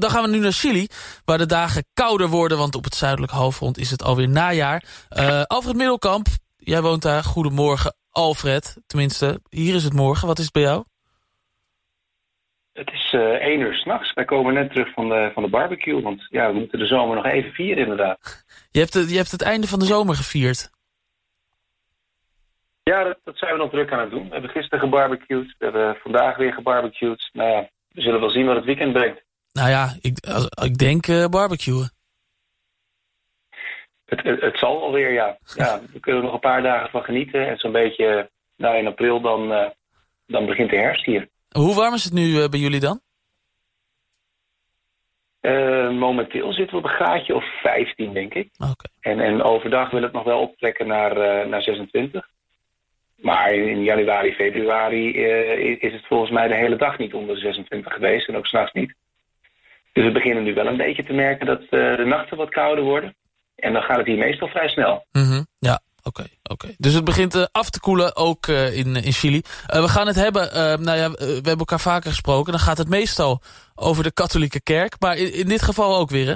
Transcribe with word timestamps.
Dan 0.00 0.10
gaan 0.10 0.22
we 0.22 0.28
nu 0.28 0.38
naar 0.38 0.52
Chili, 0.52 0.86
waar 1.24 1.38
de 1.38 1.46
dagen 1.46 1.84
kouder 1.94 2.28
worden... 2.28 2.58
want 2.58 2.74
op 2.74 2.84
het 2.84 2.94
zuidelijk 2.94 3.32
halfrond 3.32 3.78
is 3.78 3.90
het 3.90 4.02
alweer 4.02 4.28
najaar. 4.28 4.84
Uh, 5.10 5.42
Alfred 5.42 5.76
Middelkamp, 5.76 6.26
jij 6.56 6.82
woont 6.82 7.02
daar. 7.02 7.22
Goedemorgen, 7.22 7.96
Alfred. 8.10 8.76
Tenminste, 8.86 9.40
hier 9.48 9.74
is 9.74 9.84
het 9.84 9.92
morgen. 9.92 10.26
Wat 10.26 10.38
is 10.38 10.44
het 10.44 10.52
bij 10.52 10.62
jou? 10.62 10.84
Het 12.72 12.92
is 12.92 13.12
uh, 13.12 13.20
één 13.20 13.60
uur 13.60 13.74
s'nachts. 13.74 14.12
Wij 14.12 14.24
komen 14.24 14.54
net 14.54 14.70
terug 14.70 14.92
van 14.92 15.08
de, 15.08 15.30
van 15.34 15.42
de 15.42 15.48
barbecue. 15.48 16.02
Want 16.02 16.26
ja, 16.28 16.52
we 16.52 16.58
moeten 16.58 16.78
de 16.78 16.86
zomer 16.86 17.16
nog 17.16 17.26
even 17.26 17.52
vieren 17.52 17.82
inderdaad. 17.82 18.44
Je 18.70 18.80
hebt, 18.80 18.94
het, 18.94 19.10
je 19.10 19.16
hebt 19.16 19.30
het 19.30 19.42
einde 19.42 19.66
van 19.66 19.78
de 19.78 19.84
zomer 19.84 20.14
gevierd. 20.14 20.70
Ja, 22.82 23.04
dat, 23.04 23.18
dat 23.24 23.38
zijn 23.38 23.52
we 23.52 23.58
nog 23.58 23.70
druk 23.70 23.92
aan 23.92 24.00
het 24.00 24.10
doen. 24.10 24.26
We 24.26 24.32
hebben 24.32 24.50
gisteren 24.50 24.78
gebarbecued. 24.78 25.54
We 25.58 25.64
hebben 25.64 25.96
vandaag 26.02 26.36
weer 26.36 26.52
gebarbecued. 26.52 27.30
Nou 27.32 27.50
ja, 27.50 27.68
we 27.88 28.00
zullen 28.00 28.20
wel 28.20 28.30
zien 28.30 28.46
wat 28.46 28.56
het 28.56 28.64
weekend 28.64 28.92
brengt. 28.92 29.22
Nou 29.58 29.70
ja, 29.70 29.94
ik, 30.00 30.18
ik 30.62 30.78
denk 30.78 31.06
uh, 31.06 31.26
barbecuen. 31.26 31.90
Het, 34.04 34.22
het, 34.22 34.40
het, 34.40 34.58
zal 34.58 34.82
alweer, 34.82 35.12
ja. 35.12 35.38
ja. 35.54 35.80
We 35.92 36.00
kunnen 36.00 36.20
er 36.20 36.26
nog 36.26 36.34
een 36.34 36.50
paar 36.50 36.62
dagen 36.62 36.90
van 36.90 37.02
genieten. 37.02 37.48
En 37.48 37.58
zo'n 37.58 37.72
beetje 37.72 38.30
nou, 38.56 38.76
in 38.76 38.86
april 38.86 39.20
dan, 39.20 39.52
uh, 39.52 39.66
dan 40.26 40.46
begint 40.46 40.70
de 40.70 40.76
herfst 40.76 41.04
hier. 41.04 41.28
Hoe 41.48 41.74
warm 41.74 41.94
is 41.94 42.04
het 42.04 42.12
nu 42.12 42.22
uh, 42.22 42.48
bij 42.48 42.60
jullie 42.60 42.80
dan? 42.80 43.00
momenteel 45.98 46.52
zitten 46.52 46.76
we 46.76 46.84
op 46.84 46.90
een 46.90 47.06
gaatje 47.06 47.34
of 47.34 47.44
15, 47.62 48.12
denk 48.12 48.34
ik. 48.34 48.50
Okay. 48.58 48.90
En, 49.00 49.20
en 49.20 49.42
overdag 49.42 49.90
wil 49.90 50.02
het 50.02 50.12
nog 50.12 50.24
wel 50.24 50.40
optrekken 50.40 50.86
naar, 50.86 51.48
naar 51.48 51.62
26. 51.62 52.28
Maar 53.16 53.52
in 53.52 53.82
januari, 53.82 54.34
februari 54.34 55.16
is 55.78 55.92
het 55.92 56.06
volgens 56.06 56.30
mij 56.30 56.48
de 56.48 56.54
hele 56.54 56.76
dag 56.76 56.98
niet 56.98 57.14
onder 57.14 57.34
de 57.34 57.40
26 57.40 57.92
geweest 57.92 58.28
en 58.28 58.36
ook 58.36 58.46
s'nachts 58.46 58.72
niet. 58.72 58.94
Dus 59.98 60.06
we 60.06 60.12
beginnen 60.12 60.44
nu 60.44 60.54
wel 60.54 60.66
een 60.66 60.76
beetje 60.76 61.04
te 61.04 61.12
merken 61.12 61.46
dat 61.46 61.60
uh, 61.60 61.68
de 61.96 62.04
nachten 62.06 62.36
wat 62.36 62.50
kouder 62.50 62.84
worden. 62.84 63.16
En 63.54 63.72
dan 63.72 63.82
gaat 63.82 63.96
het 63.96 64.06
hier 64.06 64.18
meestal 64.18 64.48
vrij 64.48 64.68
snel. 64.68 65.06
Mm 65.12 65.22
-hmm. 65.22 65.46
Ja, 65.58 65.80
oké. 66.02 66.08
Okay, 66.08 66.38
oké. 66.42 66.74
Dus 66.76 66.94
het 66.94 67.04
begint 67.04 67.34
uh, 67.34 67.44
af 67.52 67.70
te 67.70 67.80
koelen, 67.80 68.16
ook 68.16 68.46
in, 68.46 68.96
in 68.96 69.12
Chili. 69.12 69.40
we 69.66 69.88
gaan 69.88 70.06
het 70.06 70.16
hebben, 70.16 70.50
nou 70.82 70.98
ja, 70.98 71.10
we 71.10 71.32
hebben 71.32 71.58
elkaar 71.58 71.80
vaker 71.80 72.10
gesproken. 72.10 72.52
Dan 72.52 72.60
gaat 72.60 72.78
het 72.78 72.88
meestal 72.88 73.42
over 73.74 74.02
de 74.02 74.12
katholieke 74.12 74.62
kerk. 74.62 74.94
Maar 75.00 75.16
in, 75.16 75.34
in 75.34 75.48
dit 75.48 75.62
geval 75.62 75.96
ook 75.96 76.10
weer, 76.10 76.26
hè? 76.26 76.34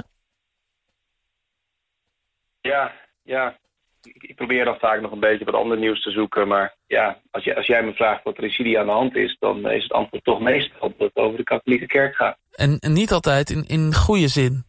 Ja, 2.61 2.91
ja 3.23 3.57
ik, 4.03 4.35
probeer 4.35 4.65
dan 4.65 4.79
vaak 4.79 5.01
nog 5.01 5.11
een 5.11 5.19
beetje 5.19 5.45
wat 5.45 5.53
ander 5.53 5.77
nieuws 5.77 6.03
te 6.03 6.11
zoeken. 6.11 6.47
Maar 6.47 6.75
ja, 6.87 7.21
als, 7.31 7.43
je, 7.43 7.55
als 7.55 7.65
jij 7.65 7.83
me 7.83 7.93
vraagt 7.93 8.23
wat 8.23 8.37
er 8.37 8.43
in 8.43 8.49
Chili 8.49 8.75
aan 8.75 8.85
de 8.85 8.91
hand 8.91 9.15
is... 9.15 9.35
dan 9.39 9.69
is 9.69 9.83
het 9.83 9.91
antwoord 9.91 10.23
toch 10.23 10.39
meestal 10.39 10.93
dat 10.97 11.07
het 11.07 11.23
over 11.23 11.37
de 11.37 11.43
katholieke 11.43 11.85
kerk 11.85 12.15
gaat. 12.15 12.37
En, 12.51 12.77
en 12.79 12.93
niet 12.93 13.11
altijd 13.11 13.49
in, 13.49 13.63
in 13.67 13.93
goede 13.93 14.27
zin? 14.27 14.63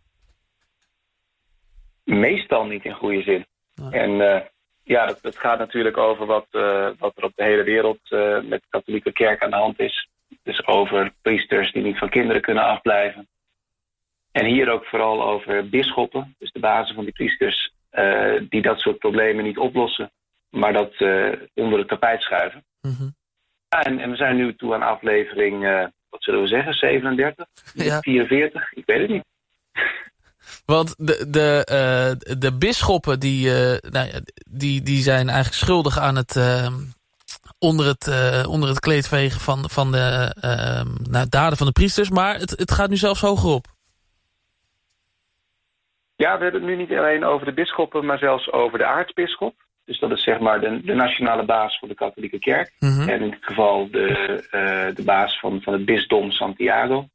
Meestal 2.04 2.64
niet 2.64 2.84
in 2.84 2.94
goede 2.94 3.22
zin. 3.22 3.46
En 3.90 4.10
uh, 4.10 4.40
ja, 4.82 5.06
het, 5.06 5.18
het, 5.22 5.38
gaat 5.38 5.58
natuurlijk 5.58 5.96
over 5.96 6.26
wat, 6.26 6.46
uh, 6.52 6.88
wat 6.98 7.12
er 7.16 7.24
op 7.24 7.32
de 7.34 7.44
hele 7.44 7.62
wereld 7.62 7.98
uh, 8.10 8.40
met 8.42 8.60
de 8.60 8.66
katholieke 8.68 9.12
kerk 9.12 9.42
aan 9.42 9.50
de 9.50 9.56
hand 9.56 9.80
is. 9.80 10.08
Dus 10.42 10.66
over 10.66 11.12
priesters 11.22 11.72
die 11.72 11.82
niet 11.82 11.98
van 11.98 12.08
kinderen 12.08 12.42
kunnen 12.42 12.64
afblijven. 12.64 13.28
En 14.32 14.44
hier 14.44 14.70
ook 14.70 14.84
vooral 14.84 15.22
over 15.22 15.68
bisschoppen, 15.68 16.34
dus 16.38 16.52
de 16.52 16.60
basis 16.60 16.94
van 16.94 17.04
die 17.04 17.12
priesters 17.12 17.73
uh, 17.94 18.40
die 18.48 18.62
dat 18.62 18.78
soort 18.78 18.98
problemen 18.98 19.44
niet 19.44 19.58
oplossen, 19.58 20.12
maar 20.50 20.72
dat 20.72 21.00
uh, 21.00 21.32
onder 21.54 21.78
het 21.78 21.88
tapijt 21.88 22.22
schuiven. 22.22 22.64
Mm 22.80 22.94
-hmm. 22.98 23.14
ja, 23.68 23.82
en, 23.82 23.98
en, 23.98 24.10
we 24.10 24.16
zijn 24.16 24.36
nu 24.36 24.56
toe 24.56 24.74
aan 24.74 24.82
aflevering, 24.82 25.64
uh, 25.64 25.84
wat 26.08 26.22
zullen 26.22 26.40
we 26.40 26.46
zeggen, 26.46 26.74
37, 26.74 27.46
ja. 27.74 28.00
44, 28.00 28.72
ik 28.72 28.86
weet 28.86 29.00
het 29.00 29.10
niet. 29.10 29.24
Want 30.66 30.94
de, 30.98 31.26
de, 31.30 32.36
de 32.38 32.56
bisschoppen 32.56 33.20
die, 33.20 33.50
nou 33.90 34.10
die, 34.50 34.82
die 34.82 35.02
zijn 35.02 35.28
eigenlijk 35.28 35.56
schuldig 35.56 35.98
aan 35.98 36.16
het 36.16 36.36
onder 37.58 37.86
het, 37.86 38.08
onder 38.46 38.68
het 38.68 38.80
kleed 38.80 39.08
vegen 39.08 39.40
van, 39.40 39.70
van 39.70 39.92
de 39.92 40.34
nou, 41.10 41.28
daden 41.28 41.56
van 41.56 41.66
de 41.66 41.72
priesters. 41.72 42.10
Maar 42.10 42.38
het, 42.38 42.50
het 42.50 42.72
gaat 42.72 42.88
nu 42.88 42.96
zelfs 42.96 43.20
hoger 43.20 43.50
op. 43.50 43.73
Ja, 46.16 46.36
we 46.36 46.42
hebben 46.42 46.60
het 46.60 46.70
nu 46.70 46.76
niet 46.76 46.92
alleen 46.92 47.24
over 47.24 47.46
de 47.46 47.52
bisschoppen, 47.52 48.04
maar 48.04 48.18
zelfs 48.18 48.52
over 48.52 48.78
de 48.78 48.84
aartsbisschop. 48.84 49.54
Dus 49.84 49.98
dat 49.98 50.10
is 50.10 50.22
zeg 50.22 50.38
maar 50.38 50.60
de, 50.60 50.80
de 50.84 50.94
nationale 50.94 51.44
baas 51.44 51.78
voor 51.78 51.88
de 51.88 51.94
katholieke 51.94 52.38
kerk. 52.38 52.72
Mm 52.78 52.90
-hmm. 52.90 53.08
En 53.08 53.22
in 53.22 53.30
dit 53.30 53.44
geval 53.44 53.90
de, 53.90 54.08
uh, 54.52 54.94
de 54.94 55.02
baas 55.04 55.38
van, 55.38 55.62
van 55.62 55.72
het 55.72 55.84
bisdom 55.84 56.30
Santiago. 56.30 57.06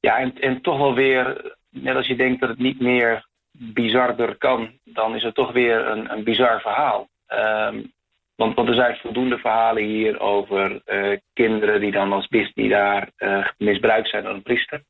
Ja, 0.00 0.18
en, 0.18 0.40
en 0.40 0.60
toch 0.60 0.78
wel 0.78 0.94
weer, 0.94 1.54
net 1.70 1.96
als 1.96 2.06
je 2.06 2.16
denkt 2.16 2.40
dat 2.40 2.48
het 2.48 2.58
niet 2.58 2.80
meer 2.80 3.26
bizarder 3.50 4.36
kan... 4.36 4.78
dan 4.84 5.14
is 5.14 5.22
het 5.22 5.34
toch 5.34 5.52
weer 5.52 5.86
een, 5.86 6.12
een 6.12 6.24
bizar 6.24 6.60
verhaal. 6.60 7.08
Um, 7.28 7.94
want, 8.36 8.54
want 8.54 8.68
er 8.68 8.74
zijn 8.74 8.96
voldoende 8.96 9.38
verhalen 9.38 9.82
hier 9.82 10.20
over 10.20 10.80
uh, 10.86 11.16
kinderen 11.32 11.80
die 11.80 11.92
dan 11.92 12.12
als 12.12 12.28
die 12.28 12.68
daar 12.68 13.10
uh, 13.18 13.46
misbruikt 13.58 14.08
zijn 14.08 14.22
door 14.22 14.34
een 14.34 14.42
priester. 14.42 14.82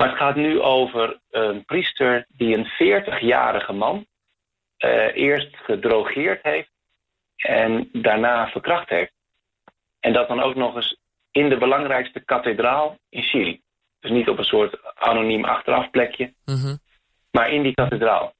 Maar 0.00 0.08
het 0.08 0.18
gaat 0.18 0.36
nu 0.36 0.60
over 0.60 1.20
een 1.30 1.64
priester 1.64 2.26
die 2.28 2.56
een 2.56 2.66
40-jarige 2.66 3.72
man 3.72 4.06
uh, 4.84 5.16
eerst 5.16 5.56
gedrogeerd 5.56 6.42
heeft 6.42 6.70
en 7.36 7.88
daarna 7.92 8.48
verkracht 8.48 8.88
heeft. 8.88 9.12
En 10.00 10.12
dat 10.12 10.28
dan 10.28 10.40
ook 10.40 10.54
nog 10.54 10.74
eens 10.74 10.96
in 11.30 11.48
de 11.48 11.58
belangrijkste 11.58 12.20
kathedraal 12.20 12.98
in 13.08 13.22
Chili. 13.22 13.60
Dus 14.00 14.10
niet 14.10 14.28
op 14.28 14.38
een 14.38 14.44
soort 14.44 14.94
anoniem 14.94 15.44
achterafplekje, 15.44 16.32
mm 16.44 16.54
-hmm. 16.54 16.78
maar 17.30 17.50
in 17.50 17.62
die 17.62 17.74
kathedraal. 17.74 18.34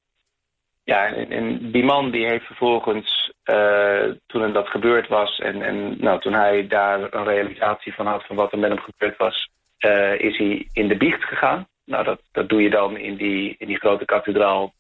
Ja, 0.84 1.06
en, 1.06 1.31
en 1.31 1.71
die 1.71 1.84
man 1.84 2.10
die 2.10 2.27
heeft 2.27 2.47
vervolgens, 2.47 3.32
uh, 3.44 4.12
toen 4.27 4.53
dat 4.53 4.69
gebeurd 4.69 5.09
was... 5.09 5.38
en, 5.38 5.62
en 5.62 5.97
nou, 5.98 6.21
toen 6.21 6.32
hij 6.32 6.66
daar 6.66 7.15
een 7.15 7.25
realisatie 7.25 7.94
van 7.94 8.06
had 8.06 8.27
van 8.27 8.37
wat 8.37 8.53
er 8.53 8.59
met 8.59 8.71
hem 8.71 8.81
gebeurd 8.81 9.16
was... 9.16 9.50
Uh, 9.80 10.20
is 10.20 10.38
hij 10.38 10.68
in 10.72 10.88
de 10.88 10.96
biecht 10.96 11.24
gegaan. 11.24 11.68
Nou, 11.84 12.04
dat, 12.04 12.20
dat 12.32 12.48
doe 12.48 12.62
je 12.62 12.70
dan 12.70 12.96
in 12.96 13.16
die, 13.16 13.54
in 13.58 13.66
die 13.66 13.78
grote 13.78 14.04
kathedraal 14.04 14.74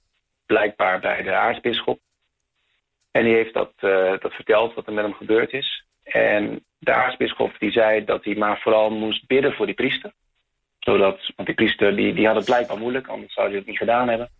blijkbaar 0.46 1.00
bij 1.00 1.22
de 1.22 1.34
aartsbisschop. 1.34 2.00
En 3.10 3.24
die 3.24 3.34
heeft 3.34 3.54
dat, 3.54 3.72
uh, 3.80 4.18
dat 4.18 4.32
verteld, 4.32 4.74
wat 4.74 4.86
er 4.86 4.92
met 4.92 5.04
hem 5.04 5.14
gebeurd 5.14 5.52
is. 5.52 5.84
En 6.02 6.64
de 6.78 6.92
aartsbisschop 6.92 7.54
die 7.58 7.70
zei 7.70 8.04
dat 8.04 8.24
hij 8.24 8.34
maar 8.34 8.60
vooral 8.60 8.90
moest 8.90 9.26
bidden 9.26 9.52
voor 9.52 9.66
die 9.66 9.74
priester. 9.74 10.12
Zodat, 10.78 11.32
want 11.36 11.48
die 11.48 11.56
priester 11.56 11.96
die, 11.96 12.14
die 12.14 12.26
had 12.26 12.36
het 12.36 12.44
blijkbaar 12.44 12.78
moeilijk, 12.78 13.06
anders 13.06 13.32
zou 13.32 13.46
hij 13.48 13.56
het 13.56 13.66
niet 13.66 13.78
gedaan 13.78 14.08
hebben. 14.08 14.30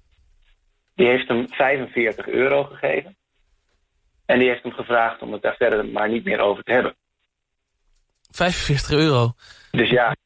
Die 0.94 1.06
heeft 1.06 1.28
hem 1.28 1.48
45 1.48 2.28
euro 2.28 2.65
gegeven. 2.65 3.16
En 4.27 4.38
die 4.38 4.48
heeft 4.48 4.62
hem 4.62 4.72
gevraagd 4.72 5.22
om 5.22 5.32
het 5.32 5.42
daar 5.42 5.56
verder 5.56 5.87
maar 5.87 6.09
niet 6.09 6.25
meer 6.25 6.41
over 6.41 6.62
te 6.62 6.72
hebben. 6.72 6.94
45 8.31 8.91
euro? 8.91 9.32
Dus 9.71 9.91
ja, 9.91 10.16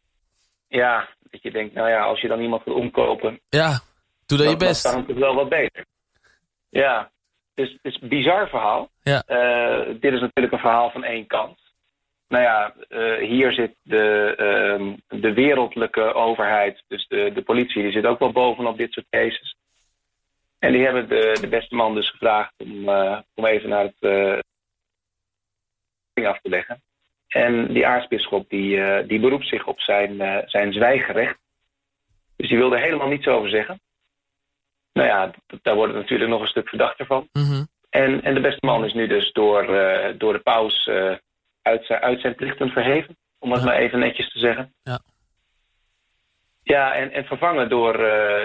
ja, 0.75 1.09
dat 1.31 1.43
je 1.43 1.51
denkt, 1.51 1.75
nou 1.75 1.89
ja, 1.89 2.03
als 2.03 2.21
je 2.21 2.29
dan 2.29 2.41
iemand 2.41 2.65
wil 2.65 2.75
omkopen... 2.75 3.41
Ja, 3.49 3.81
doe 4.27 4.39
dan 4.39 4.49
je 4.49 4.57
best. 4.57 4.83
Dan 4.83 4.93
kan 4.93 5.05
het 5.07 5.19
wel 5.19 5.35
wat 5.35 5.49
beter. 5.49 5.85
Ja, 6.71 7.11
dus 7.55 7.73
het 7.73 7.93
is 7.95 7.99
een 8.01 8.09
bizar 8.09 8.49
verhaal. 8.49 8.91
Ja. 9.03 9.25
Uh, 9.29 9.87
dit 10.01 10.13
is 10.13 10.21
natuurlijk 10.21 10.53
een 10.53 10.59
verhaal 10.59 10.91
van 10.91 11.05
één 11.05 11.27
kant. 11.27 11.59
Nou 12.29 12.43
ja, 12.43 12.75
uh, 12.89 13.29
hier 13.29 13.53
zit 13.53 13.75
de, 13.83 14.35
uh, 14.39 15.21
de 15.21 15.33
wereldlijke 15.33 16.15
overheid, 16.15 16.83
dus 16.89 17.07
de, 17.09 17.33
de 17.35 17.43
politie, 17.43 17.83
die 17.83 17.93
zit 17.93 18.07
ook 18.07 18.19
wel 18.19 18.33
bovenop 18.33 18.79
dit 18.79 18.93
soort 18.93 19.07
cases. 19.11 19.57
En 20.59 20.73
die 20.73 20.85
hebben 20.85 21.09
de, 21.09 21.39
de 21.41 21.49
beste 21.49 21.75
man 21.75 21.95
dus 21.95 22.11
gevraagd 22.11 22.53
om, 22.57 22.89
uh, 22.89 23.19
om 23.35 23.47
even 23.47 23.69
naar 23.69 23.85
het 23.85 24.43
af 26.27 26.41
te 26.41 26.49
leggen. 26.49 26.83
En 27.35 27.73
die 27.73 27.87
aartsbisschop 27.87 28.49
die, 28.49 28.77
uh, 28.77 29.09
die 29.09 29.21
beroept 29.21 29.49
zich 29.49 29.67
op 29.67 29.81
zijn, 29.81 30.13
uh, 30.13 30.39
zijn 30.45 30.73
zwijgerecht. 30.73 31.39
Dus 32.37 32.49
die 32.49 32.59
wilde 32.59 32.81
helemaal 32.81 33.09
niets 33.09 33.27
over 33.27 33.49
zeggen. 33.49 33.81
Nou 34.93 35.09
ja, 35.09 35.31
daar 35.63 35.75
wordt 35.75 35.93
het 35.93 36.03
natuurlijk 36.03 36.31
nog 36.31 36.41
een 36.41 36.47
stuk 36.47 36.69
verdachter 36.69 37.07
van. 37.07 37.29
Mm 37.33 37.45
-hmm. 37.45 37.69
en, 37.91 38.23
en 38.23 38.35
de 38.35 38.41
beste 38.41 38.67
man 38.67 38.85
is 38.85 38.93
nu 38.93 39.07
dus 39.07 39.33
door, 39.33 39.75
uh, 39.75 40.19
door 40.19 40.33
de 40.33 40.39
paus 40.39 40.89
uit, 41.63 41.87
zijn, 41.87 42.01
uit 42.01 42.21
zijn 42.21 42.35
plichten 42.35 42.71
verheven. 42.71 43.17
Om 43.39 43.51
het 43.51 43.61
Ja. 43.61 43.67
maar 43.67 43.77
even 43.77 43.99
netjes 43.99 44.33
te 44.33 44.39
zeggen. 44.39 44.75
Ja. 44.83 45.01
Ja, 46.63 46.95
en, 46.95 47.13
en 47.13 47.25
vervangen 47.25 47.69
door, 47.69 47.93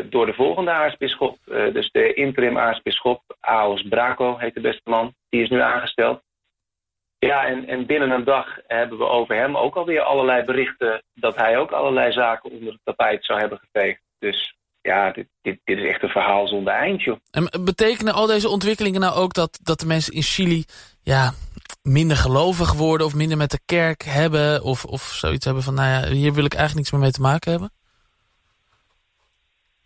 door 0.09 0.25
de 0.25 0.33
volgende 0.33 0.71
aartsbisschop. 0.71 1.38
dus 1.45 1.91
de 1.91 2.13
interim 2.13 2.57
aartsbisschop, 2.57 3.21
Aos 3.39 3.81
Braco 3.81 4.38
heet 4.38 4.53
de 4.53 4.62
beste 4.62 4.89
man. 4.89 5.13
Die 5.30 5.41
is 5.41 5.50
nu 5.50 5.59
aangesteld. 5.62 6.21
Ja, 7.19 7.45
en, 7.45 7.68
en 7.68 7.86
binnen 7.86 8.12
een 8.12 8.24
dag 8.24 8.57
hebben 8.68 8.98
we 8.98 9.06
over 9.06 9.36
hem 9.36 9.57
ook 9.57 9.75
alweer 9.75 10.01
allerlei 10.01 10.44
berichten... 10.44 11.04
dat 11.13 11.36
hij 11.36 11.57
ook 11.57 11.71
allerlei 11.71 12.12
zaken 12.12 12.51
onder 12.51 12.74
het 12.74 12.81
tapijt 12.83 13.25
zou 13.25 13.39
hebben 13.39 13.60
geveegd. 13.60 14.01
Dus 14.19 14.56
ja, 14.81 15.12
dit, 15.12 15.27
dit, 15.42 15.60
dit 15.63 15.77
is 15.77 15.86
echt 15.86 16.04
een 16.04 16.10
verhaal 16.10 16.48
zonder 16.48 16.74
eind, 16.74 17.04
joh. 17.04 17.18
En 17.31 17.63
betekenen 17.63 18.13
al 18.13 18.27
deze 18.27 18.50
ontwikkelingen 18.50 19.01
nou 19.01 19.16
ook 19.16 19.33
dat, 19.33 19.60
dat 19.63 19.80
de 19.80 19.86
mensen 19.86 20.13
in 20.13 20.21
Chili... 20.21 20.63
ja, 21.01 21.31
minder 21.83 22.18
gelovig 22.18 22.74
worden 22.74 23.07
of 23.07 23.16
minder 23.16 23.38
met 23.38 23.51
de 23.51 23.60
kerk 23.65 24.04
hebben... 24.04 24.63
of, 24.63 24.86
of 24.86 25.01
zoiets 25.01 25.45
hebben 25.45 25.63
van, 25.63 25.74
nou 25.74 25.89
ja, 25.89 26.12
hier 26.13 26.33
wil 26.33 26.45
ik 26.45 26.54
eigenlijk 26.54 26.75
niks 26.75 26.92
meer 26.92 27.01
mee 27.01 27.12
te 27.12 27.22
maken 27.22 27.51
hebben? 27.51 27.72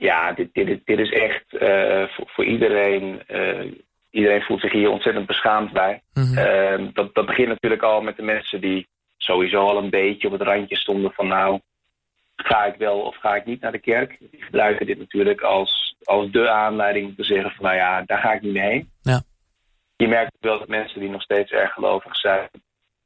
ja, 0.04 0.32
dit, 0.32 0.54
dit, 0.54 0.82
dit 0.86 1.00
is 1.00 1.12
echt 1.12 1.46
voor, 2.16 2.30
voor, 2.30 2.46
iedereen. 2.46 3.22
Iedereen 4.14 4.42
voelt 4.42 4.62
zich 4.62 4.72
hier 4.72 4.90
ontzettend 4.90 5.26
beschaamd 5.26 5.72
bij. 5.72 6.02
Mhm. 6.14 6.92
dat, 6.94 7.14
dat 7.14 7.26
begint 7.26 7.48
natuurlijk 7.48 7.82
al 7.82 8.02
met 8.02 8.16
de 8.16 8.24
mensen 8.24 8.62
die 8.62 8.88
sowieso 9.18 9.66
al 9.68 9.78
een 9.78 9.90
beetje 9.90 10.28
op 10.28 10.34
het 10.34 10.42
randje 10.42 10.78
stonden 10.78 11.12
van 11.12 11.28
nou, 11.28 11.60
ga 12.36 12.66
ik 12.66 12.76
wel 12.76 13.00
of 13.00 13.16
ga 13.16 13.36
ik 13.36 13.46
niet 13.46 13.62
naar 13.62 13.72
de 13.72 13.80
kerk? 13.80 14.18
Die 14.20 14.44
gebruiken 14.44 14.86
dit 14.86 14.98
natuurlijk 14.98 15.42
als, 15.42 15.96
als 16.04 16.32
de 16.32 16.50
aanleiding 16.50 17.08
om 17.08 17.16
te 17.16 17.24
zeggen 17.24 17.52
van 17.52 17.66
nou 17.66 17.78
ja, 17.78 18.04
daar 18.06 18.20
ga 18.20 18.34
ik 18.34 18.42
niet 18.42 18.54
mee 18.54 18.70
heen. 18.70 18.90
Ja. 19.02 19.22
Je 19.96 20.08
merkt 20.08 20.38
wel 20.40 20.60
dat 20.60 20.68
mensen 20.68 21.00
die 21.00 21.10
nog 21.10 21.22
steeds 21.22 21.52
erg 21.52 21.74
gelovig 21.74 22.16
zijn, 22.16 22.50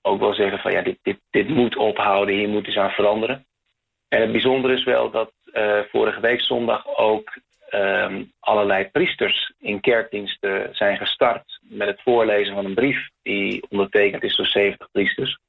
ook 0.01 0.19
wel 0.19 0.33
zeggen 0.33 0.59
van 0.59 0.71
ja, 0.71 0.81
dit, 0.81 0.98
dit, 1.01 1.19
dit 1.30 1.50
moet 1.50 1.75
ophouden, 1.75 2.36
hier 2.36 2.50
moet 2.50 2.68
iets 2.68 2.77
aan 2.77 2.89
veranderen. 2.89 3.45
En 4.07 4.21
het 4.21 4.31
bijzondere 4.31 4.74
is 4.74 4.83
wel 4.83 5.12
dat 5.12 5.31
uh, 5.54 5.80
vorige 5.92 6.19
week 6.19 6.42
zondag 6.42 6.98
ook 6.98 7.39
um, 7.71 8.31
allerlei 8.39 8.89
priesters 8.89 9.53
in 9.59 9.79
kerkdiensten 9.79 10.75
zijn 10.75 10.97
gestart 10.97 11.59
met 11.61 11.87
het 11.87 12.01
voorlezen 12.01 12.53
van 12.53 12.65
een 12.65 12.73
brief 12.73 13.09
die 13.21 13.65
ondertekend 13.69 14.23
is 14.23 14.35
door 14.35 14.45
70 14.45 14.91
priesters. 14.91 15.39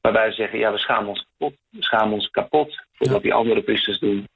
Waarbij 0.00 0.30
ze 0.30 0.36
zeggen, 0.36 0.58
ja, 0.58 0.72
we 0.72 0.78
schamen 0.78 1.08
ons 1.08 1.26
kapot. 1.30 1.58
We 1.70 1.82
schamen 1.82 2.14
ons 2.14 2.30
kapot 2.30 2.84
voor 2.92 3.10
wat 3.10 3.22
die 3.22 3.34
andere 3.34 3.62
priesters 3.62 3.98
doen, 3.98 4.28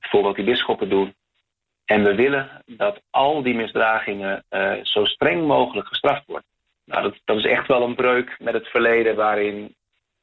voor 0.00 0.22
wat 0.22 0.34
die 0.36 0.44
bisschoppen 0.44 0.88
doen. 0.88 1.14
En 1.84 2.04
we 2.04 2.14
willen 2.14 2.62
dat 2.66 3.00
al 3.10 3.42
die 3.42 3.54
misdragingen 3.54 4.44
uh, 4.50 4.72
zo 4.82 5.04
streng 5.04 5.46
mogelijk 5.46 5.88
gestraft 5.88 6.26
worden. 6.26 6.48
Nou, 6.84 7.02
dat, 7.02 7.16
dat, 7.24 7.36
is 7.36 7.44
echt 7.44 7.66
wel 7.66 7.82
een 7.82 7.94
breuk 7.94 8.36
met 8.38 8.54
het 8.54 8.68
verleden 8.68 9.16
waarin 9.16 9.74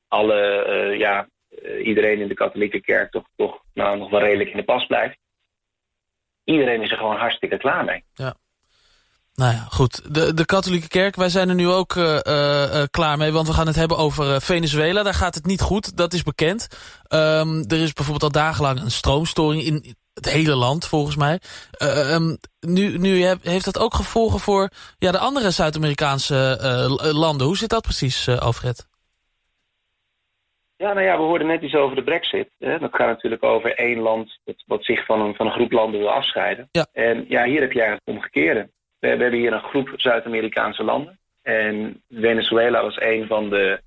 alle, 0.07 0.65
uh, 0.67 0.99
ja, 0.99 1.27
uh, 1.63 1.85
iedereen 1.85 2.19
in 2.19 2.27
de 2.27 2.33
katholieke 2.33 2.81
kerk 2.81 3.11
toch, 3.11 3.25
toch 3.35 3.63
nou, 3.73 3.97
nog 3.97 4.09
wel 4.09 4.19
redelijk 4.19 4.49
in 4.49 4.57
de 4.57 4.63
pas 4.63 4.85
blijft. 4.85 5.17
Iedereen 6.43 6.81
is 6.81 6.91
er 6.91 6.97
gewoon 6.97 7.17
hartstikke 7.17 7.57
klaar 7.57 7.85
mee. 7.85 8.03
Ja. 8.13 8.35
Nou 9.35 9.53
ja, 9.53 9.67
goed. 9.69 10.13
De, 10.13 10.33
de 10.33 10.45
katholieke 10.45 10.87
kerk, 10.87 11.15
wij 11.15 11.29
zijn 11.29 11.49
er 11.49 11.55
nu 11.55 11.69
ook 11.69 11.95
uh, 11.95 12.19
uh, 12.23 12.83
klaar 12.89 13.17
mee... 13.17 13.31
want 13.31 13.47
we 13.47 13.53
gaan 13.53 13.67
het 13.67 13.75
hebben 13.75 13.97
over 13.97 14.41
Venezuela. 14.41 15.03
Daar 15.03 15.13
gaat 15.13 15.35
het 15.35 15.45
niet 15.45 15.61
goed, 15.61 15.97
dat 15.97 16.13
is 16.13 16.23
bekend. 16.23 16.67
Um, 17.09 17.63
er 17.67 17.81
is 17.81 17.93
bijvoorbeeld 17.93 18.23
al 18.23 18.41
dagenlang 18.41 18.81
een 18.81 18.91
stroomstoring 18.91 19.63
in 19.63 19.95
het 20.13 20.29
hele 20.29 20.55
land, 20.55 20.85
volgens 20.85 21.15
mij. 21.15 21.39
Um, 21.79 22.37
nu 22.59 22.97
nu 22.97 23.37
heeft 23.41 23.65
dat 23.65 23.79
ook 23.79 23.93
gevolgen 23.93 24.39
voor 24.39 24.69
ja, 24.97 25.11
de 25.11 25.17
andere 25.17 25.51
Zuid-Amerikaanse 25.51 26.57
landen. 27.13 27.47
Hoe 27.47 27.57
zit 27.57 27.69
dat 27.69 27.81
precies, 27.81 28.29
Alfred? 28.29 28.87
Ja, 30.83 30.94
nou 30.94 31.06
ja, 31.06 31.18
we 31.18 31.24
hoorden 31.24 31.47
net 31.47 31.62
iets 31.62 31.75
over 31.75 31.95
de 31.95 32.03
brexit. 32.03 32.50
Hè? 32.59 32.80
Dat 32.80 32.95
gaat 32.95 33.07
natuurlijk 33.07 33.44
over 33.44 33.75
één 33.75 34.00
land... 34.00 34.39
Dat, 34.44 34.63
wat 34.65 34.85
zich 34.85 35.06
van 35.06 35.21
een, 35.21 35.35
van 35.35 35.45
een 35.45 35.51
groep 35.51 35.71
landen 35.71 36.00
wil 36.00 36.12
afscheiden. 36.12 36.68
Ja. 36.71 36.88
En 36.91 37.25
ja, 37.27 37.44
hier 37.44 37.62
heb 37.62 37.71
je 37.71 37.81
eigenlijk 37.81 38.01
het 38.06 38.15
omgekeerde. 38.15 38.69
We, 39.00 39.07
hebben 39.07 39.33
hier 39.33 39.53
een 39.53 39.63
groep 39.63 39.94
Zuid-Amerikaanse 39.95 40.83
landen. 40.83 41.19
En 41.41 42.01
Venezuela 42.09 42.81
was 42.81 43.00
een 43.00 43.27
van 43.27 43.50
de, 43.50 43.81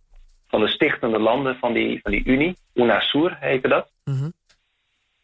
van 0.48 0.60
de 0.60 0.68
stichtende 0.68 1.18
landen 1.18 1.56
van 1.56 1.72
die, 1.72 2.00
van 2.02 2.10
die 2.10 2.24
Unie. 2.24 2.56
UNASUR 2.74 3.36
heette 3.40 3.68
dat. 3.68 3.90
Mm 4.04 4.32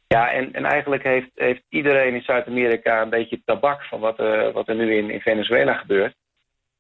Ja, 0.07 0.31
en, 0.31 0.53
en 0.53 0.65
eigenlijk 0.65 1.03
heeft, 1.03 1.31
heeft 1.35 1.63
iedereen 1.69 2.15
in 2.15 2.23
Zuid-Amerika 2.23 3.03
een 3.03 3.11
beetje 3.11 3.43
tabak 3.45 3.85
van 3.85 4.01
wat, 4.01 4.21
uh, 4.21 4.53
wat 4.53 4.69
er 4.69 4.75
nu 4.75 4.97
in, 4.97 5.11
in 5.11 5.21
Venezuela 5.21 5.75
gebeurt. 5.75 6.15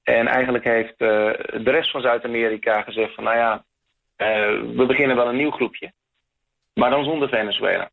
En 0.03 0.27
eigenlijk 0.27 0.65
heeft 0.65 1.01
uh, 1.01 1.31
de 1.65 1.71
rest 1.71 1.91
van 1.91 2.01
Zuid-Amerika 2.01 2.83
gezegd 2.83 3.15
van 3.15 3.25
nou 3.25 3.37
ja, 3.37 3.65
we 4.77 4.85
beginnen 4.87 5.17
wel 5.17 5.29
een 5.29 5.37
nieuw 5.37 5.51
groepje. 5.51 5.93
Maar 6.75 6.91
dan 6.91 7.05
zonder 7.05 7.29
Venezuela. 7.29 7.91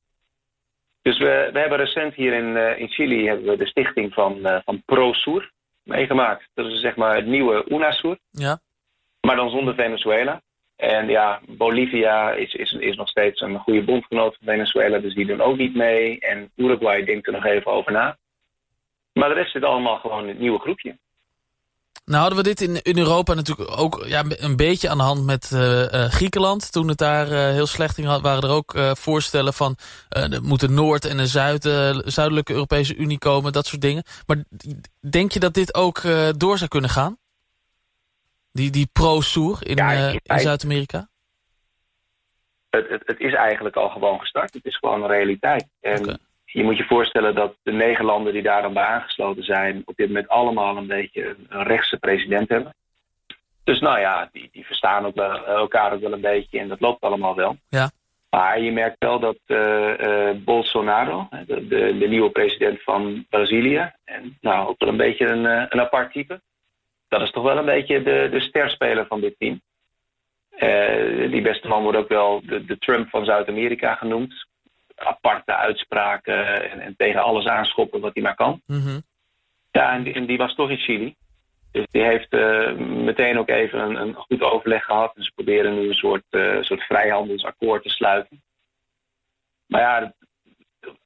Dus 1.02 1.18
we, 1.18 1.50
we 1.54 1.60
hebben 1.60 1.78
recent 1.78 2.14
hier 2.14 2.34
in, 2.34 2.56
uh, 2.56 2.80
in 2.80 2.90
Chili 2.90 3.28
hebben 3.28 3.46
we 3.46 3.58
de 3.58 3.68
stichting 3.68 4.14
van, 4.14 4.38
uh, 4.38 4.58
van 4.66 4.84
ProSur 4.86 5.52
meegemaakt. 5.84 6.50
Dat 6.54 6.66
is 6.66 6.80
zeg 6.80 6.96
maar 6.96 7.16
het 7.16 7.26
nieuwe 7.26 7.66
UNASUR. 7.68 8.18
Ja. 8.32 8.60
Maar 9.22 9.36
dan 9.36 9.50
zonder 9.50 9.76
Venezuela. 9.76 10.42
En 10.76 11.08
ja, 11.08 11.42
Bolivia 11.48 12.32
is, 12.32 12.54
is, 12.54 12.72
is 12.72 12.96
nog 12.96 13.10
steeds 13.10 13.42
een 13.42 13.58
goede 13.58 13.84
bondgenoot 13.84 14.36
van 14.38 14.48
Venezuela, 14.48 14.98
dus 14.98 15.14
die 15.14 15.26
doen 15.26 15.42
ook 15.42 15.58
niet 15.58 15.76
mee. 15.76 16.20
En 16.20 16.52
Uruguay 16.56 17.04
denkt 17.04 17.28
er 17.28 17.34
nog 17.34 17.46
even 17.46 17.72
over 17.72 17.92
na. 17.92 18.18
Maar 19.14 19.30
de 19.30 19.36
rest 19.36 19.52
zit 19.52 19.64
allemaal 19.64 19.98
gewoon 19.98 20.22
in 20.22 20.28
het 20.28 20.40
nieuwe 20.40 20.60
groepje. 20.60 20.98
Nou 22.10 22.22
hadden 22.22 22.38
we 22.38 22.44
dit 22.44 22.62
in, 22.62 22.82
in 22.82 22.98
Europa 22.98 23.34
natuurlijk 23.34 23.80
ook 23.80 24.04
ja, 24.06 24.24
een 24.28 24.56
beetje 24.56 24.90
aan 24.90 24.98
de 24.98 25.04
hand 25.04 25.26
met 25.26 25.52
uh, 25.54 25.60
uh, 25.62 26.06
Griekenland. 26.06 26.72
Toen 26.72 26.88
het 26.88 26.98
daar 26.98 27.28
uh, 27.28 27.38
heel 27.38 27.66
slecht 27.66 27.96
ging, 27.96 28.22
waren 28.22 28.44
er 28.44 28.50
ook 28.50 28.78
voorstellen 28.98 29.54
van... 29.54 29.76
er 30.10 30.44
moet 30.44 30.62
een 30.62 30.74
Noord- 30.74 31.06
en 31.06 31.20
een 31.20 31.28
Zuid, 31.28 31.64
Zuidelijke 32.06 32.54
Europese 32.54 32.96
Unie 32.96 33.18
komen, 33.18 33.52
dat 33.52 33.66
soort 33.66 33.82
dingen. 33.82 34.04
Maar 34.28 34.38
denk 35.10 35.32
je 35.32 35.40
dat 35.40 35.54
dit 35.54 35.76
ook 35.76 36.02
door 36.38 36.58
zou 36.58 36.70
kunnen 36.70 36.90
gaan? 36.90 37.18
Die, 38.52 38.70
die 38.70 38.90
pro-Soer 38.94 39.68
in, 39.68 39.76
ja, 39.76 40.14
in 40.24 40.40
Zuid-Amerika? 40.40 41.10
Het, 42.70 42.90
het, 42.90 43.02
het, 43.06 43.20
is 43.20 43.34
eigenlijk 43.34 43.76
al 43.76 43.90
gewoon 43.90 44.20
gestart. 44.20 44.54
Het 44.54 44.66
is 44.66 44.78
gewoon 44.78 45.02
een 45.02 45.10
realiteit. 45.10 45.68
En 45.80 46.00
okay 46.00 46.18
je 46.52 46.64
moet 46.64 46.78
je 46.78 46.84
voorstellen 46.84 47.36
dat 47.36 47.56
de 47.64 47.72
negen 47.72 48.06
landen 48.06 48.34
die 48.34 48.42
daar 48.42 48.62
dan 48.62 48.74
bij 48.74 48.84
aangesloten 48.84 49.44
zijn... 49.44 49.82
op 49.86 49.96
dit 49.96 50.08
moment 50.08 50.28
allemaal 50.28 50.78
een 50.78 50.88
beetje 50.88 51.36
een 51.50 51.64
rechtse 51.64 51.98
president 51.98 52.50
hebben. 52.50 52.76
Dus 53.64 53.80
nou 53.80 54.00
ja, 54.00 54.30
die, 54.32 54.50
die 54.52 54.66
verstaan 54.66 55.06
ook 55.06 55.16
wel, 55.16 55.46
elkaar 55.46 55.94
ook 55.94 56.02
wel 56.02 56.14
een 56.14 56.22
beetje 56.22 56.60
en 56.60 56.68
dat 56.68 56.80
loopt 56.80 57.02
allemaal 57.02 57.36
wel. 57.36 57.58
Ja. 57.70 57.90
Maar 58.30 58.62
je 58.62 58.72
merkt 58.72 58.96
wel 59.00 59.20
dat 59.20 59.38
uh, 59.48 59.94
uh, 60.00 60.32
Bolsonaro, 60.36 61.28
de, 61.46 61.68
de, 61.68 61.98
de, 61.98 62.08
nieuwe 62.08 62.30
president 62.30 62.84
van 62.84 63.26
Brazilië... 63.30 63.92
en 64.06 64.38
nou 64.42 64.68
ook 64.68 64.80
wel 64.80 64.90
een 64.90 64.98
beetje 64.98 65.28
een, 65.28 65.44
uh, 65.44 65.66
een 65.70 65.80
apart 65.80 66.12
type... 66.12 66.42
dat 67.08 67.22
is 67.22 67.32
toch 67.32 67.44
wel 67.44 67.58
een 67.58 67.66
beetje 67.66 68.04
de, 68.04 68.28
de 68.32 68.40
sterspeler 68.40 69.06
van 69.08 69.22
dit 69.22 69.36
team. 69.38 69.62
die 71.32 71.42
beste 71.42 71.68
man 71.68 71.84
wordt 71.84 71.98
ook 71.98 72.10
wel 72.10 72.42
de, 72.46 72.66
de 72.66 72.78
Trump 72.78 73.10
van 73.10 73.26
Zuid-Amerika 73.26 73.96
genoemd 73.96 74.48
aparte 75.00 75.56
uitspraken 75.56 76.72
en, 76.72 76.80
en, 76.80 76.96
tegen 76.96 77.24
alles 77.24 77.46
aanschoppen 77.46 78.02
wat 78.02 78.14
hij 78.14 78.24
maar 78.24 78.36
kan. 78.36 78.62
Mhm. 78.66 79.00
Ja, 79.72 79.94
en 79.94 80.04
die, 80.04 80.14
en 80.14 80.26
die, 80.26 80.38
was 80.38 80.56
toch 80.56 80.70
in 80.70 80.78
Chili. 80.78 81.16
Dus 81.72 81.86
die 81.92 82.04
heeft 82.04 82.34
uh, 82.34 82.76
meteen 82.78 83.40
ook 83.40 83.50
even 83.50 83.80
een, 83.80 83.96
een, 83.96 84.14
goed 84.14 84.42
overleg 84.42 84.84
gehad. 84.84 85.16
En 85.16 85.24
ze 85.24 85.32
proberen 85.36 85.76
nu 85.76 85.88
een 85.88 85.94
soort, 85.94 86.24
uh, 86.30 86.62
soort 86.62 86.84
vrijhandelsakkoord 86.84 87.84
te 87.84 87.90
sluiten. 87.90 88.42
Maar 89.68 89.82
ja, 89.82 90.14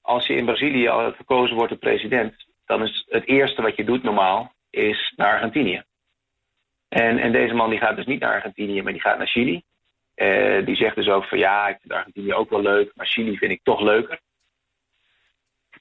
als 0.02 0.28
je 0.28 0.36
in 0.36 0.46
Brazilië 0.46 1.14
verkozen 1.16 1.56
wordt 1.56 1.72
tot 1.72 1.80
president... 1.80 2.46
dan 2.66 2.84
is 2.84 3.06
het 3.10 3.28
eerste 3.28 3.62
wat 3.62 3.76
je 3.76 3.84
doet 3.84 4.04
normaal, 4.04 4.54
is 4.70 5.14
naar 5.16 5.34
Argentinië. 5.34 5.84
En, 6.90 7.18
en 7.18 7.32
deze 7.32 7.54
man 7.54 7.70
die 7.70 7.80
gaat 7.80 7.96
dus 7.96 8.06
niet 8.06 8.20
naar 8.20 8.34
Argentinië, 8.34 8.82
maar 8.82 8.92
die 8.92 9.02
gaat 9.02 9.18
naar 9.18 9.28
Chili. 9.28 9.64
Uh, 10.16 10.66
die 10.66 10.76
zegt 10.76 10.96
dus 10.96 11.08
ook 11.08 11.26
van 11.26 11.38
ja, 11.38 11.68
ik 11.68 11.78
vind 11.80 11.94
Argentinië 11.94 12.34
ook 12.34 12.50
wel 12.50 12.62
leuk, 12.62 12.92
maar 12.96 13.06
Chili 13.06 13.38
vind 13.38 13.52
ik 13.52 13.64
toch 13.64 13.82
leuker. 13.82 14.20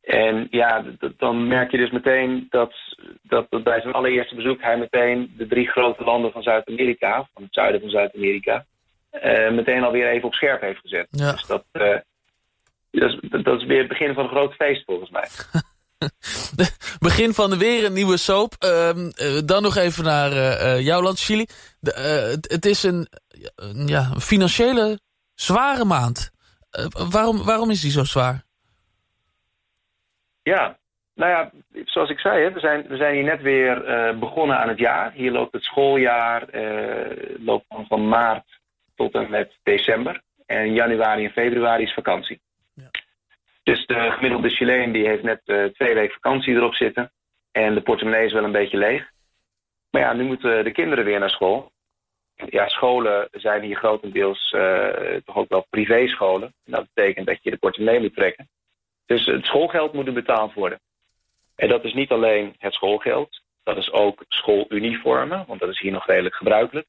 En 0.02 0.46
ja, 0.50 0.84
dan 1.16 1.46
merk 1.46 1.70
je 1.70 1.76
dus 1.76 1.90
meteen 1.90 2.46
dat, 2.50 2.74
dat, 3.22 3.46
dat 3.50 3.62
bij 3.62 3.80
zijn 3.80 3.92
allereerste 3.94 4.34
bezoek 4.34 4.62
hij 4.62 4.78
meteen 4.78 5.34
de 5.36 5.46
drie 5.46 5.68
grote 5.68 6.04
landen 6.04 6.32
van 6.32 6.42
Zuid-Amerika, 6.42 7.28
van 7.34 7.42
het 7.42 7.54
zuiden 7.54 7.80
van 7.80 7.90
Zuid-Amerika, 7.90 8.64
uh, 9.12 9.50
meteen 9.50 9.82
alweer 9.82 10.08
even 10.08 10.26
op 10.26 10.34
scherp 10.34 10.60
heeft 10.60 10.80
gezet. 10.80 11.06
Ja. 11.10 11.32
Dus 11.32 11.46
dat, 11.46 11.64
uh, 11.72 11.96
dat, 12.90 13.10
is, 13.10 13.18
dat 13.42 13.60
is 13.60 13.66
weer 13.66 13.78
het 13.78 13.88
begin 13.88 14.14
van 14.14 14.24
een 14.24 14.30
groot 14.30 14.54
feest 14.54 14.84
volgens 14.84 15.10
mij. 15.10 15.28
Begin 16.98 17.34
van 17.34 17.50
de 17.50 17.56
weer 17.56 17.84
een 17.84 17.92
nieuwe 17.92 18.16
soap. 18.16 18.54
Uh, 18.60 18.90
dan 19.44 19.62
nog 19.62 19.76
even 19.76 20.04
naar 20.04 20.80
jouw 20.80 21.02
land, 21.02 21.20
Chili. 21.20 21.46
De, 21.80 21.90
het, 22.30 22.52
het, 22.52 22.66
is 22.66 22.82
een, 22.82 23.08
ja, 23.86 24.10
een 24.14 24.20
financiële 24.20 25.00
zware 25.34 25.84
maand. 25.84 26.30
waarom, 27.10 27.44
waarom 27.44 27.70
is 27.70 27.80
die 27.80 27.90
zo 27.90 28.04
zwaar? 28.04 28.42
Ja, 30.42 30.78
nou 31.14 31.30
ja, 31.30 31.50
zoals 31.84 32.10
ik 32.10 32.18
zei, 32.18 32.42
hè, 32.42 32.52
we, 32.52 32.60
zijn, 32.60 32.86
we 32.88 32.96
zijn 32.96 33.14
hier 33.14 33.24
net 33.24 33.42
weer 33.42 33.84
begonnen 34.18 34.58
aan 34.58 34.68
het 34.68 34.78
jaar. 34.78 35.12
Hier 35.12 35.32
loopt 35.32 35.52
het 35.52 35.62
schooljaar, 35.62 36.46
loopt 37.38 37.64
van, 37.68 37.86
van 37.86 38.08
maart 38.08 38.60
tot 38.94 39.14
en 39.14 39.30
met 39.30 39.52
december. 39.62 40.22
En 40.46 40.72
januari 40.74 41.24
en 41.24 41.30
februari 41.30 41.82
is 41.82 41.94
vakantie. 41.94 42.40
Ja. 42.74 42.90
Dus 43.62 43.86
de 43.86 44.10
gemiddelde 44.10 44.50
Chileen 44.50 44.92
die 44.92 45.06
heeft 45.06 45.22
net 45.22 45.40
uh, 45.44 45.64
twee 45.64 45.94
weken 45.94 46.14
vakantie 46.14 46.54
erop 46.54 46.74
zitten. 46.74 47.12
En 47.52 47.74
de 47.74 47.80
portemonnee 47.80 48.26
is 48.26 48.32
wel 48.32 48.44
een 48.44 48.52
beetje 48.52 48.76
leeg. 48.76 49.10
Maar 49.90 50.02
ja, 50.02 50.12
nu 50.12 50.24
moeten 50.24 50.64
de 50.64 50.72
kinderen 50.72 51.04
weer 51.04 51.18
naar 51.18 51.30
school. 51.30 51.71
Ja, 52.48 52.68
scholen 52.68 53.28
zijn 53.32 53.62
hier 53.62 53.76
grotendeels 53.76 54.52
uh, 54.56 55.16
toch 55.24 55.36
ook 55.36 55.48
wel 55.48 55.66
privéscholen. 55.70 56.54
En 56.64 56.72
dat 56.72 56.86
betekent 56.94 57.26
dat 57.26 57.38
je 57.42 57.50
de 57.50 57.56
portemonnee 57.56 58.00
moet 58.00 58.14
trekken. 58.14 58.48
Dus 59.06 59.26
het 59.26 59.44
schoolgeld 59.44 59.92
moet 59.92 60.06
er 60.06 60.12
betaald 60.12 60.54
worden. 60.54 60.80
En 61.56 61.68
dat 61.68 61.84
is 61.84 61.92
niet 61.92 62.10
alleen 62.10 62.54
het 62.58 62.72
schoolgeld. 62.72 63.42
Dat 63.64 63.76
is 63.76 63.92
ook 63.92 64.24
schooluniformen, 64.28 65.44
want 65.46 65.60
dat 65.60 65.68
is 65.68 65.80
hier 65.80 65.92
nog 65.92 66.06
redelijk 66.06 66.34
gebruikelijk. 66.34 66.86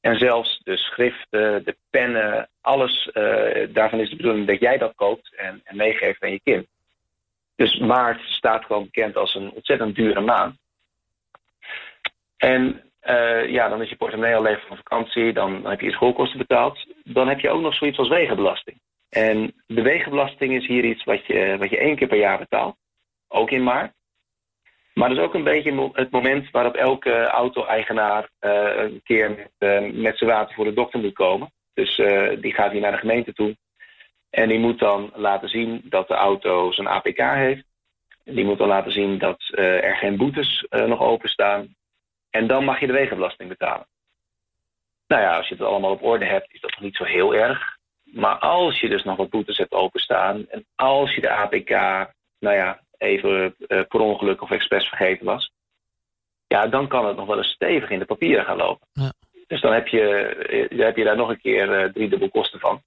En 0.00 0.18
zelfs 0.18 0.60
de 0.64 0.76
schriften, 0.76 1.64
de 1.64 1.76
pennen, 1.90 2.48
alles, 2.60 3.10
uh, 3.12 3.66
daarvan 3.68 4.00
is 4.00 4.10
de 4.10 4.16
bedoeling 4.16 4.46
dat 4.46 4.60
jij 4.60 4.78
dat 4.78 4.94
koopt 4.94 5.34
en, 5.34 5.60
en 5.64 5.76
meegeeft 5.76 6.22
aan 6.22 6.30
je 6.30 6.40
kind. 6.40 6.66
Dus 7.56 7.78
maart 7.78 8.20
staat 8.20 8.64
gewoon 8.64 8.84
bekend 8.84 9.16
als 9.16 9.34
een 9.34 9.50
ontzettend 9.50 9.94
dure 9.94 10.20
maand. 10.20 10.56
En 12.36 12.82
uh, 13.06 13.48
ja, 13.48 13.68
dan 13.68 13.82
is 13.82 13.88
je 13.88 13.96
portemonnee 13.96 14.36
al 14.36 14.42
leeg 14.42 14.66
van 14.66 14.76
vakantie, 14.76 15.32
dan, 15.32 15.66
heb 15.66 15.80
je 15.80 15.86
je 15.86 15.92
schoolkosten 15.92 16.38
betaald. 16.38 16.86
Dan 17.04 17.28
heb 17.28 17.40
je 17.40 17.50
ook 17.50 17.60
nog 17.60 17.74
zoiets 17.74 17.98
als 17.98 18.08
wegenbelasting. 18.08 18.80
En 19.08 19.54
de 19.66 19.82
wegenbelasting 19.82 20.52
is 20.52 20.66
hier 20.66 20.84
iets 20.84 21.04
wat 21.04 21.26
je, 21.26 21.56
wat 21.58 21.70
je 21.70 21.78
één 21.78 21.96
keer 21.96 22.08
per 22.08 22.18
jaar 22.18 22.38
betaalt, 22.38 22.76
ook 23.28 23.50
in 23.50 23.62
maart. 23.62 23.92
Maar 24.94 25.08
dat 25.08 25.18
is 25.18 25.24
ook 25.24 25.34
een 25.34 25.44
beetje 25.44 25.90
het 25.92 26.10
moment 26.10 26.50
waarop 26.50 26.74
elke 26.74 27.24
auto-eigenaar 27.24 28.28
uh, 28.40 28.76
een 28.76 29.00
keer 29.04 29.30
met, 29.30 29.50
uh, 29.58 29.92
met 29.92 30.18
zijn 30.18 30.30
water 30.30 30.54
voor 30.54 30.64
de 30.64 30.72
dokter 30.72 31.00
moet 31.00 31.12
komen. 31.12 31.52
Dus 31.74 31.96
die 32.40 32.54
gaat 32.54 32.72
hier 32.72 32.80
naar 32.80 32.92
de 32.92 32.98
gemeente 32.98 33.32
toe. 33.32 33.56
En 34.30 34.48
die 34.48 34.58
moet 34.58 34.78
dan 34.78 35.10
laten 35.14 35.48
zien 35.48 35.80
dat 35.84 36.08
de 36.08 36.14
auto 36.14 36.72
zijn 36.72 36.86
APK 36.86 37.18
heeft. 37.18 37.64
Die 38.24 38.44
moet 38.44 38.58
dan 38.58 38.68
laten 38.68 38.92
zien 38.92 39.18
dat 39.18 39.42
er 39.54 39.96
geen 39.96 40.16
boetes 40.16 40.66
nog 40.70 41.00
openstaan. 41.00 41.74
En 42.34 42.46
dan 42.46 42.64
mag 42.64 42.80
je 42.80 42.86
de 42.86 42.92
wegenbelasting 42.92 43.48
betalen. 43.48 43.86
Nou 45.06 45.22
ja, 45.22 45.36
als 45.36 45.48
je 45.48 45.54
het 45.54 45.62
allemaal 45.62 45.90
op 45.90 46.02
orde 46.02 46.24
hebt, 46.24 46.54
is 46.54 46.60
dat 46.60 46.70
nog 46.70 46.80
niet 46.80 46.96
zo 46.96 47.04
heel 47.04 47.34
erg. 47.34 47.76
Maar 48.02 48.38
als 48.38 48.80
je 48.80 48.88
dus 48.88 49.02
nog 49.02 49.16
wat 49.16 49.30
boetes 49.30 49.56
hebt 49.56 49.72
openstaan... 49.72 50.48
en 50.48 50.64
als 50.74 51.14
je 51.14 51.20
de 51.20 51.30
APK, 51.30 51.70
nou 52.38 52.56
ja, 52.56 52.80
even 52.98 53.54
uh, 53.58 53.82
per 53.88 54.00
ongeluk 54.00 54.42
of 54.42 54.50
expres 54.50 54.88
vergeten 54.88 55.26
was... 55.26 55.52
ja, 56.46 56.66
dan 56.66 56.88
kan 56.88 57.06
het 57.06 57.16
nog 57.16 57.26
wel 57.26 57.36
eens 57.36 57.52
stevig 57.52 57.90
in 57.90 57.98
de 57.98 58.04
papieren 58.04 58.44
gaan 58.44 58.56
lopen. 58.56 58.86
Ja. 58.92 59.12
Dus 59.46 59.60
dan 59.60 59.72
heb 59.72 59.88
je, 59.88 60.68
dan 60.70 60.86
heb 60.86 60.96
je 60.96 61.04
daar 61.04 61.16
nog 61.16 61.28
een 61.28 61.40
keer 61.40 61.84
uh, 61.84 61.92
drie 61.92 62.08
dubbel 62.08 62.30
kosten 62.30 62.60
van. 62.60 62.82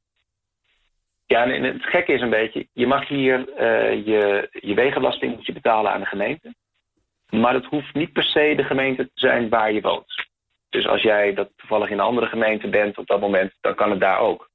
Ja, 1.26 1.44
en 1.44 1.64
het 1.64 1.84
gekke 1.84 2.14
is 2.14 2.22
een 2.22 2.30
beetje, 2.30 2.68
je 2.74 2.88
mag 2.88 3.08
hier 3.08 3.40
uh, 3.40 4.06
je, 4.06 4.50
je 4.52 4.74
wegenbelasting 4.74 5.36
moet 5.36 5.46
je 5.46 5.54
betalen 5.54 5.92
aan 5.92 6.00
de 6.00 6.06
gemeente. 6.06 6.54
Maar 7.30 7.54
het 7.54 7.66
hoeft 7.66 7.94
niet 7.94 8.14
per 8.14 8.24
se 8.24 8.54
de 8.56 8.64
gemeente 8.64 9.04
te 9.04 9.12
zijn 9.14 9.50
waar 9.50 9.72
je 9.72 9.82
woont. 9.82 10.28
Dus 10.70 10.88
als 10.88 11.02
jij 11.02 11.34
dat 11.34 11.50
toevallig 11.56 11.90
in 11.90 11.94
een 11.94 12.06
andere 12.06 12.28
gemeente 12.28 12.70
bent 12.70 12.98
op 12.98 13.08
dat 13.08 13.20
moment, 13.20 13.54
dan 13.62 13.76
kan 13.76 13.90
het 13.90 14.00
daar 14.00 14.20
ook. 14.20 14.50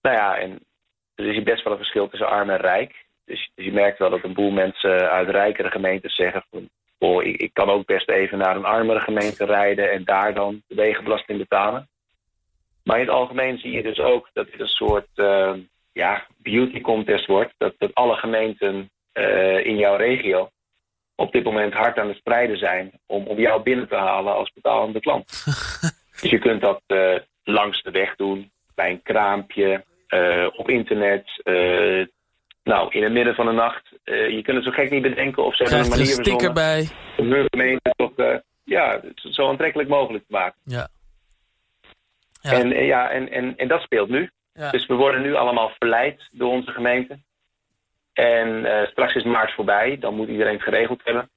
Nou 0.00 0.16
ja, 0.16 0.38
en 0.38 0.58
er 1.14 1.26
is 1.26 1.42
best 1.42 1.62
wel 1.62 1.72
een 1.72 1.78
verschil 1.78 2.08
tussen 2.08 2.28
arm 2.28 2.50
en 2.50 2.56
rijk. 2.56 3.06
Dus, 3.24 3.50
dus 3.54 3.64
je 3.64 3.72
merkt 3.72 3.98
wel 3.98 4.10
dat 4.10 4.24
een 4.24 4.34
boel 4.34 4.50
mensen 4.50 5.10
uit 5.10 5.28
rijkere 5.28 5.70
gemeentes 5.70 6.14
zeggen... 6.14 6.44
Van, 6.50 6.68
oh, 6.98 7.24
ik, 7.24 7.36
ik, 7.36 7.50
kan 7.52 7.68
ook 7.68 7.86
best 7.86 8.08
even 8.08 8.38
naar 8.38 8.56
een 8.56 8.64
armere 8.64 9.00
gemeente 9.00 9.44
rijden... 9.44 9.90
en 9.90 10.04
daar 10.04 10.34
dan 10.34 10.62
de 10.66 10.74
wegenbelasting 10.74 11.38
betalen. 11.38 11.88
Maar 12.84 13.00
in 13.00 13.06
het 13.06 13.14
algemeen 13.14 13.58
zie 13.58 13.72
je 13.72 13.82
dus 13.82 13.98
ook 13.98 14.30
dat 14.32 14.50
dit 14.50 14.60
een 14.60 14.66
soort 14.66 15.08
uh, 15.16 15.54
ja, 15.92 16.26
beauty 16.36 16.80
contest 16.80 17.26
wordt. 17.26 17.54
Dat, 17.56 17.74
dat 17.78 17.94
alle 17.94 18.16
gemeenten 18.16 18.90
uh, 19.14 19.66
in 19.66 19.76
jouw 19.76 19.96
regio 19.96 20.50
op 21.18 21.32
dit 21.32 21.44
moment 21.44 21.72
hard 21.72 21.98
aan 21.98 22.08
het 22.08 22.16
spreiden 22.16 22.58
zijn... 22.58 22.92
om, 23.06 23.26
om 23.26 23.38
jou 23.38 23.62
binnen 23.62 23.88
te 23.88 23.94
halen 23.94 24.34
als 24.34 24.52
betalende 24.52 25.00
klant. 25.00 25.44
dus 26.20 26.30
je 26.30 26.38
kunt 26.38 26.60
dat 26.60 26.82
uh, 26.86 27.14
langs 27.44 27.82
de 27.82 27.90
weg 27.90 28.16
doen, 28.16 28.50
bij 28.74 28.90
een 28.90 29.02
kraampje, 29.02 29.84
op 30.56 30.70
internet... 30.70 31.42
Nou, 32.62 32.90
in 32.90 33.02
het 33.02 33.12
midden 33.12 33.34
van 33.34 33.46
de 33.46 33.52
nacht, 33.52 33.88
je 34.04 34.40
kunt 34.42 34.56
het 34.56 34.64
zo 34.64 34.70
gek 34.70 34.90
niet 34.90 35.02
bedenken 35.02 35.44
of 35.44 35.56
ze 35.56 35.62
hebben 35.62 35.80
een 35.80 35.88
manier 35.88 36.06
een 36.06 36.24
sticker 36.24 36.52
bij. 36.52 36.88
om 37.16 37.32
hun 37.32 37.46
gemeente 37.50 37.92
toch 37.96 38.12
ja, 38.64 39.00
zo 39.14 39.48
aantrekkelijk 39.48 39.88
mogelijk 39.88 40.24
te 40.24 40.32
maken. 40.32 40.60
Ja. 40.62 40.88
ja. 42.40 42.52
En, 42.52 42.68
ja, 42.68 43.10
en, 43.10 43.30
en, 43.30 43.56
en 43.56 43.68
dat 43.68 43.80
speelt 43.80 44.08
nu. 44.08 44.30
Ja. 44.52 44.70
Dus 44.70 44.86
we 44.86 44.94
worden 44.94 45.22
nu 45.22 45.34
allemaal 45.34 45.70
verleid 45.78 46.28
door 46.32 46.50
onze 46.50 46.70
gemeente. 46.70 47.18
En 48.18 48.66
straks 48.90 49.14
is 49.14 49.24
maart 49.24 49.54
voorbij, 49.54 49.98
dan 50.00 50.14
moet 50.14 50.28
iedereen 50.28 50.54
het 50.54 50.62
geregeld 50.62 51.00
hebben. 51.04 51.30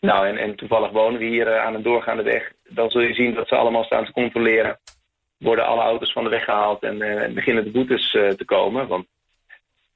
Nou, 0.00 0.28
en, 0.28 0.36
en 0.36 0.56
toevallig 0.56 0.90
wonen 0.90 1.18
we 1.20 1.26
hier 1.26 1.58
aan 1.58 1.74
een 1.74 1.82
doorgaande 1.82 2.22
weg. 2.22 2.52
Dan 2.68 2.90
zul 2.90 3.00
je 3.00 3.14
zien 3.14 3.34
dat 3.34 3.48
ze 3.48 3.54
allemaal 3.54 3.84
staan 3.84 4.04
te 4.04 4.12
controleren. 4.12 4.78
Worden 5.38 5.66
alle 5.66 5.82
auto's 5.82 6.12
van 6.12 6.24
de 6.24 6.30
weg 6.30 6.44
gehaald 6.44 6.82
en 6.82 6.98
beginnen 7.34 7.64
de 7.64 7.70
boetes 7.70 8.10
te 8.10 8.44
komen. 8.44 8.86
Want 8.86 9.06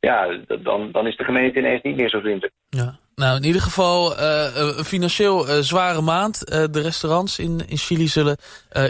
ja, 0.00 0.38
dan, 0.62 0.92
dan 0.92 1.06
is 1.06 1.16
de 1.16 1.24
gemeente 1.24 1.58
ineens 1.58 1.82
niet 1.82 1.96
meer 1.96 2.08
zo 2.08 2.20
vriendelijk. 2.20 2.54
Ja. 2.68 2.98
Nou, 3.14 3.36
in 3.36 3.44
ieder 3.44 3.62
geval 3.62 4.18
een 4.18 4.84
financieel 4.84 5.44
zware 5.62 6.00
maand. 6.00 6.46
De 6.72 6.80
restaurants 6.80 7.38
in, 7.38 7.62
in 7.68 7.76
Chili 7.76 8.06
zullen 8.06 8.36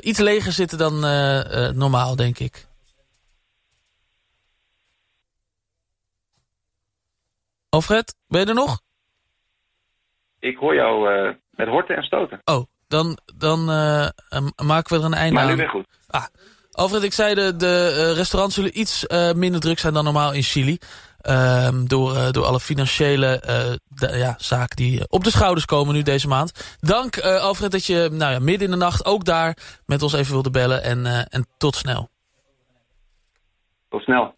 iets 0.00 0.18
leger 0.18 0.52
zitten 0.52 0.78
dan 0.78 1.00
normaal, 1.78 2.16
denk 2.16 2.38
ik. 2.38 2.70
Alfred, 7.72 8.14
ben 8.28 8.40
je 8.40 8.46
er 8.46 8.54
nog? 8.54 8.80
Ik 10.38 10.56
hoor 10.56 10.74
jou 10.74 11.08
met 11.50 11.68
horten 11.68 11.96
en 11.96 12.02
stoten. 12.02 12.40
Oh, 12.44 12.64
dan, 12.88 13.18
dan 13.36 13.64
maken 14.56 14.96
we 14.96 14.98
er 14.98 15.04
een 15.04 15.14
einde 15.14 15.38
aan. 15.38 15.44
Maar 15.46 15.54
nu 15.54 15.60
weer 15.60 15.68
goed. 15.68 15.86
Ah, 16.06 16.24
Alfred, 16.70 17.02
ik 17.02 17.12
zei 17.12 17.34
de, 17.34 17.56
de 17.56 18.12
restaurants 18.12 18.54
zullen 18.54 18.78
iets 18.78 19.04
uh, 19.08 19.32
minder 19.32 19.60
druk 19.60 19.78
zijn 19.78 19.92
dan 19.92 20.04
normaal 20.04 20.32
in 20.32 20.42
Chili. 20.42 20.78
Um, 21.26 21.88
door, 21.88 22.14
uh, 22.14 22.30
door 22.30 22.44
alle 22.44 22.60
financiële 22.60 23.42
uh, 23.46 23.72
de, 23.88 24.16
ja, 24.18 24.34
zaken 24.38 24.76
die 24.76 25.08
op 25.08 25.24
de 25.24 25.30
schouders 25.30 25.64
komen 25.64 25.94
nu 25.94 26.02
deze 26.02 26.28
maand. 26.28 26.76
Dank 26.80 27.20
Alfred 27.20 27.70
dat 27.70 27.86
je 27.86 28.08
nou 28.12 28.32
ja, 28.32 28.38
midden 28.38 28.64
in 28.64 28.70
de 28.70 28.84
nacht 28.84 29.04
ook 29.04 29.24
daar 29.24 29.56
met 29.86 30.02
ons 30.02 30.12
even 30.12 30.32
wilde 30.32 30.50
bellen. 30.50 30.82
En, 30.82 31.06
en 31.28 31.46
tot 31.58 31.76
snel. 31.76 32.08
Tot 33.88 34.02
snel. 34.02 34.34